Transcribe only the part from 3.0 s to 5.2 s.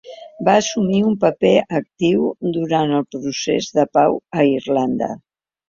el procés de pau a Irlanda.